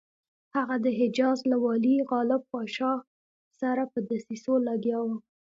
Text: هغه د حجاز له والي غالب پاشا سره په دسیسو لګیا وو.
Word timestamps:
هغه 0.55 0.75
د 0.85 0.87
حجاز 0.99 1.39
له 1.51 1.57
والي 1.65 1.95
غالب 2.11 2.41
پاشا 2.53 2.93
سره 3.59 3.83
په 3.91 3.99
دسیسو 4.09 4.53
لګیا 4.67 4.99
وو. 5.05 5.15